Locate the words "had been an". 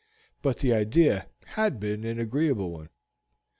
1.45-2.19